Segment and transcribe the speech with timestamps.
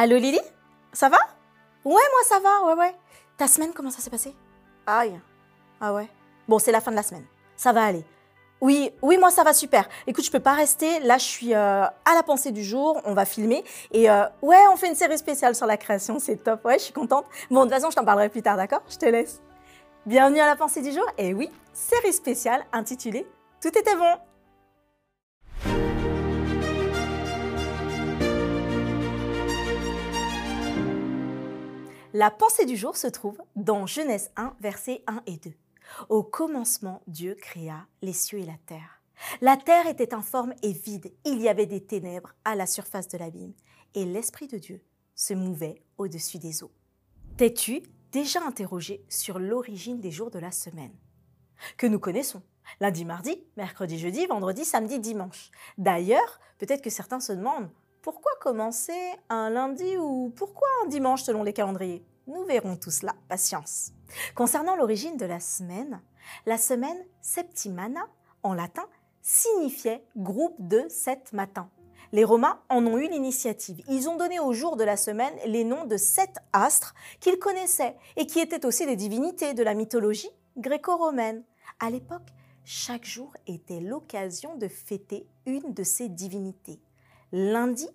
[0.00, 0.38] Allô Lily?
[0.92, 1.16] Ça va?
[1.84, 2.94] Ouais, moi ça va, ouais, ouais.
[3.36, 4.32] Ta semaine, comment ça s'est passé?
[4.86, 5.20] Aïe.
[5.80, 6.08] Ah ouais.
[6.46, 7.24] Bon, c'est la fin de la semaine.
[7.56, 8.04] Ça va aller.
[8.60, 9.88] Oui, oui, moi ça va super.
[10.06, 11.00] Écoute, je peux pas rester.
[11.00, 13.00] Là, je suis euh, à la pensée du jour.
[13.06, 13.64] On va filmer.
[13.90, 16.18] Et euh, ouais, on fait une série spéciale sur la création.
[16.20, 16.64] C'est top.
[16.64, 17.26] Ouais, je suis contente.
[17.50, 18.82] Bon, de toute façon, je t'en parlerai plus tard, d'accord?
[18.88, 19.40] Je te laisse.
[20.06, 21.06] Bienvenue à la pensée du jour.
[21.18, 23.26] Et oui, série spéciale intitulée
[23.60, 24.14] Tout était bon.
[32.14, 35.52] La pensée du jour se trouve dans Genèse 1, versets 1 et 2.
[36.08, 39.02] Au commencement, Dieu créa les cieux et la terre.
[39.42, 43.18] La terre était informe et vide, il y avait des ténèbres à la surface de
[43.18, 43.52] l'abîme,
[43.94, 44.82] et l'Esprit de Dieu
[45.14, 46.72] se mouvait au-dessus des eaux.
[47.36, 50.94] T'es-tu déjà interrogé sur l'origine des jours de la semaine?
[51.76, 52.42] Que nous connaissons.
[52.80, 55.50] Lundi, mardi, mercredi, jeudi, vendredi, samedi, dimanche.
[55.76, 57.70] D'ailleurs, peut-être que certains se demandent
[58.02, 58.98] pourquoi commencer
[59.28, 62.04] un lundi ou pourquoi un dimanche selon les calendriers?
[62.26, 63.92] Nous verrons tout cela, patience.
[64.34, 66.00] Concernant l'origine de la semaine,
[66.46, 68.06] la semaine septimana,
[68.42, 68.86] en latin,
[69.22, 71.70] signifiait groupe de sept matins.
[72.12, 73.82] Les Romains en ont eu l'initiative.
[73.88, 77.96] Ils ont donné au jour de la semaine les noms de sept astres qu'ils connaissaient
[78.16, 81.44] et qui étaient aussi des divinités de la mythologie gréco-romaine.
[81.80, 82.28] À l'époque,
[82.64, 86.80] chaque jour était l'occasion de fêter une de ces divinités.
[87.32, 87.86] Lundi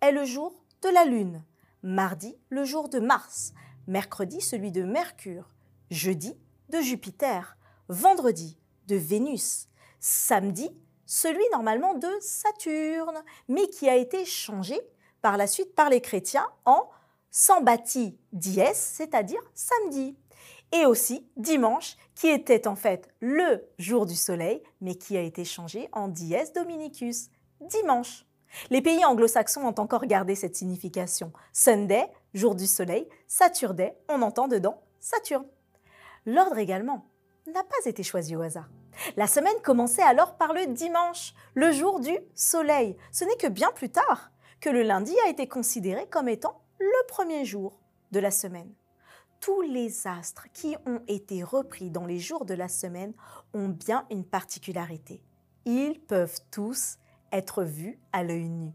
[0.00, 1.44] est le jour de la Lune,
[1.82, 3.52] mardi le jour de Mars,
[3.86, 5.46] mercredi celui de Mercure,
[5.90, 6.34] jeudi
[6.70, 7.58] de Jupiter,
[7.90, 9.68] vendredi de Vénus,
[10.00, 10.70] samedi
[11.04, 14.80] celui normalement de Saturne, mais qui a été changé
[15.20, 16.88] par la suite par les chrétiens en
[17.30, 20.16] Sambati dies, c'est-à-dire samedi.
[20.72, 25.44] Et aussi dimanche, qui était en fait le jour du soleil, mais qui a été
[25.44, 27.28] changé en dies dominicus,
[27.60, 28.24] dimanche.
[28.70, 31.32] Les pays anglo-saxons ont encore gardé cette signification.
[31.52, 35.46] Sunday, jour du soleil, Saturday, on entend dedans Saturne.
[36.26, 37.06] L'ordre également
[37.46, 38.68] n'a pas été choisi au hasard.
[39.16, 42.96] La semaine commençait alors par le dimanche, le jour du soleil.
[43.12, 47.06] Ce n'est que bien plus tard que le lundi a été considéré comme étant le
[47.06, 47.78] premier jour
[48.12, 48.72] de la semaine.
[49.40, 53.12] Tous les astres qui ont été repris dans les jours de la semaine
[53.54, 55.22] ont bien une particularité.
[55.64, 56.98] Ils peuvent tous
[57.32, 58.72] être vus à l'œil nu.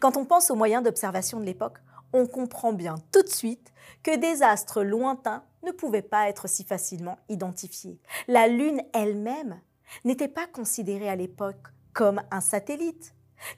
[0.00, 1.78] Quand on pense aux moyens d'observation de l'époque,
[2.12, 3.72] on comprend bien tout de suite
[4.02, 7.98] que des astres lointains ne pouvaient pas être si facilement identifiés.
[8.28, 9.60] La Lune elle-même
[10.04, 13.14] n'était pas considérée à l'époque comme un satellite,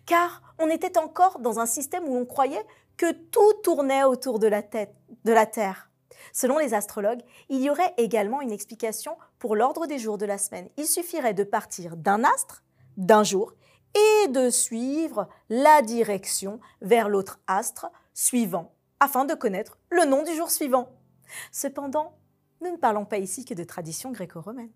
[0.06, 2.64] car on était encore dans un système où on croyait
[2.96, 5.90] que tout tournait autour de la, tête, de la Terre.
[6.32, 10.38] Selon les astrologues, il y aurait également une explication pour l'ordre des jours de la
[10.38, 10.68] semaine.
[10.76, 12.62] Il suffirait de partir d'un astre,
[12.96, 13.52] d'un jour,
[13.94, 20.34] et de suivre la direction vers l'autre astre suivant, afin de connaître le nom du
[20.34, 20.88] jour suivant.
[21.52, 22.16] Cependant,
[22.60, 24.72] nous ne parlons pas ici que de tradition gréco-romaine.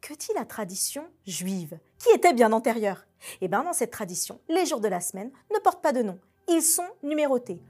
[0.00, 3.06] Que dit la tradition juive, qui était bien antérieure?
[3.40, 6.18] Eh bien, dans cette tradition, les jours de la semaine ne portent pas de nom.
[6.48, 7.62] Ils sont numérotés.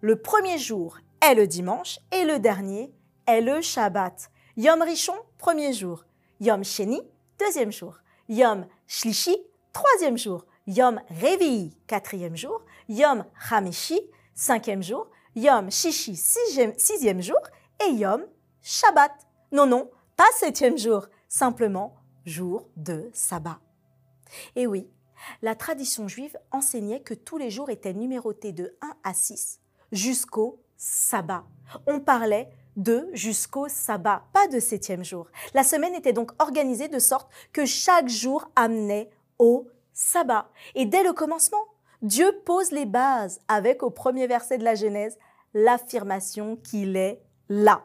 [0.00, 2.92] Le premier jour est le dimanche et le dernier
[3.26, 4.30] est le Shabbat.
[4.56, 6.04] Yom Rishon, premier jour.
[6.40, 7.00] Yom Sheni,
[7.38, 7.98] deuxième jour.
[8.28, 9.36] Yom Shlishi,
[9.72, 10.44] troisième jour.
[10.66, 12.62] Yom Revi, quatrième jour.
[12.88, 14.00] Yom Hameshi,
[14.34, 15.10] cinquième jour.
[15.34, 17.40] Yom Shishi, sixième, sixième jour.
[17.86, 18.24] Et Yom
[18.62, 19.12] Shabbat.
[19.50, 23.58] Non, non, pas septième jour, simplement jour de sabbat.
[24.56, 24.88] Et oui,
[25.42, 29.60] la tradition juive enseignait que tous les jours étaient numérotés de 1 à 6
[29.90, 31.44] jusqu'au sabbat.
[31.86, 35.26] On parlait de jusqu'au sabbat, pas de septième jour.
[35.54, 39.10] La semaine était donc organisée de sorte que chaque jour amenait
[39.42, 40.48] au sabbat.
[40.76, 41.64] Et dès le commencement,
[42.00, 45.18] Dieu pose les bases avec au premier verset de la Genèse
[45.52, 47.82] l'affirmation qu'il est là.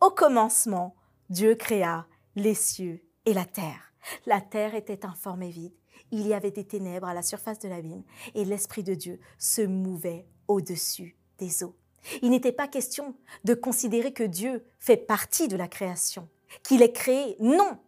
[0.00, 0.94] Au commencement,
[1.30, 2.06] Dieu créa
[2.36, 3.92] les cieux et la terre.
[4.24, 5.74] La terre était informe et vide.
[6.12, 8.04] Il y avait des ténèbres à la surface de l'abîme
[8.34, 11.74] et l'Esprit de Dieu se mouvait au-dessus des eaux.
[12.22, 16.28] Il n'était pas question de considérer que Dieu fait partie de la création,
[16.62, 17.36] qu'il est créé.
[17.40, 17.78] Non,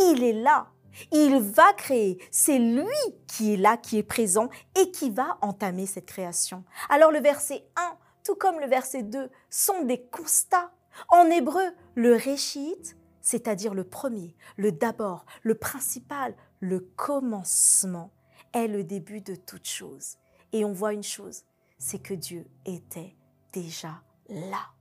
[0.00, 0.72] il est là.
[1.12, 2.18] Il va créer.
[2.30, 2.84] C'est lui
[3.26, 4.48] qui est là, qui est présent
[4.78, 6.64] et qui va entamer cette création.
[6.88, 10.72] Alors le verset 1, tout comme le verset 2, sont des constats.
[11.08, 11.64] En hébreu,
[11.94, 12.76] le réchit,
[13.20, 18.10] c'est-à-dire le premier, le d'abord, le principal, le commencement,
[18.52, 20.16] est le début de toute chose.
[20.52, 21.42] Et on voit une chose,
[21.78, 23.16] c'est que Dieu était
[23.52, 24.75] déjà là.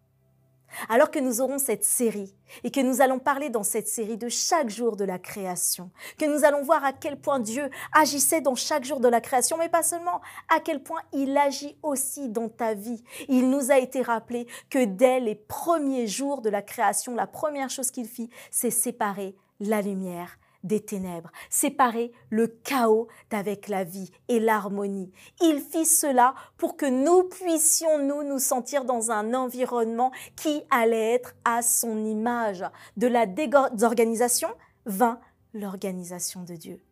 [0.90, 4.30] Alors que nous aurons cette série et que nous allons parler dans cette série de
[4.30, 8.56] chaque jour de la création, que nous allons voir à quel point Dieu agissait dans
[8.56, 12.50] chaque jour de la création, mais pas seulement, à quel point il agit aussi dans
[12.50, 13.04] ta vie.
[13.28, 17.70] Il nous a été rappelé que dès les premiers jours de la création, la première
[17.70, 24.12] chose qu'il fit, c'est séparer la lumière des ténèbres, séparer le chaos d'avec la vie
[24.28, 25.12] et l'harmonie.
[25.42, 31.14] Il fit cela pour que nous puissions, nous, nous sentir dans un environnement qui allait
[31.14, 32.66] être à son image.
[32.98, 34.50] De la désorganisation
[34.86, 35.20] vint
[35.54, 36.84] l'organisation de Dieu.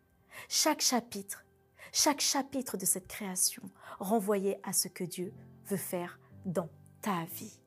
[0.48, 1.46] Chaque chapitre,
[1.92, 3.64] chaque chapitre de cette création
[4.00, 5.34] renvoyait à ce que Dieu
[5.66, 6.70] veut faire dans
[7.02, 7.60] ta vie.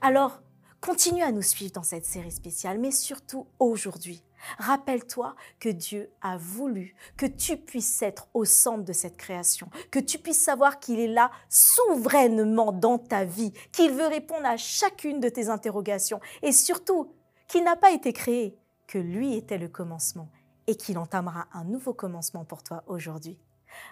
[0.00, 0.42] Alors,
[0.80, 4.22] continue à nous suivre dans cette série spéciale, mais surtout aujourd'hui.
[4.58, 9.98] Rappelle-toi que Dieu a voulu que tu puisses être au centre de cette création, que
[9.98, 15.20] tu puisses savoir qu'il est là souverainement dans ta vie, qu'il veut répondre à chacune
[15.20, 17.12] de tes interrogations et surtout
[17.48, 20.30] qu'il n'a pas été créé, que lui était le commencement
[20.66, 23.38] et qu'il entamera un nouveau commencement pour toi aujourd'hui.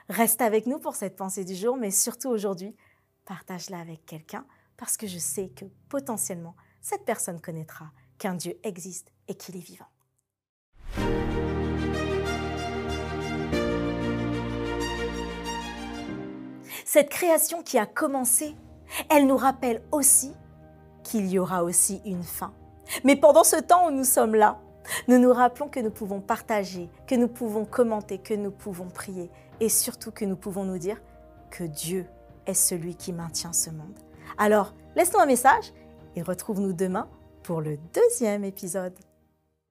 [0.08, 2.74] Reste avec nous pour cette pensée du jour, mais surtout aujourd'hui,
[3.24, 4.46] partage-la avec quelqu'un
[4.76, 6.54] parce que je sais que potentiellement
[6.88, 7.86] cette personne connaîtra
[8.16, 9.88] qu'un Dieu existe et qu'il est vivant.
[16.84, 18.54] Cette création qui a commencé,
[19.10, 20.32] elle nous rappelle aussi
[21.02, 22.54] qu'il y aura aussi une fin.
[23.02, 24.60] Mais pendant ce temps où nous sommes là,
[25.08, 29.28] nous nous rappelons que nous pouvons partager, que nous pouvons commenter, que nous pouvons prier
[29.58, 31.02] et surtout que nous pouvons nous dire
[31.50, 32.06] que Dieu
[32.46, 33.98] est celui qui maintient ce monde.
[34.38, 35.72] Alors, laisse-nous un message
[36.16, 37.08] et retrouve-nous demain
[37.42, 38.94] pour le deuxième épisode.